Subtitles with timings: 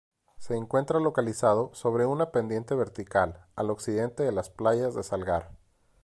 [0.39, 5.51] Se encuentra localizado sobre una pendiente vertical, al occidente de las playas de Salgar.